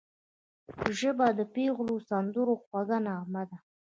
[0.99, 3.57] ژبه د پېغلو د سندرو خوږه نغمه ده